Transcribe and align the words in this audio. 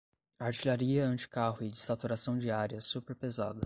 Artilharia 0.39 1.05
anticarro 1.07 1.63
e 1.63 1.69
de 1.69 1.77
saturação 1.77 2.35
de 2.35 2.49
área 2.49 2.81
super-pesada 2.81 3.59